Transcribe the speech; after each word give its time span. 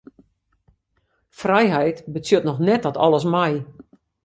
Frijheid 1.39 1.97
betsjut 2.13 2.43
noch 2.47 2.59
net 2.69 2.81
dat 2.83 3.01
alles 3.05 3.25
mei. 3.35 3.51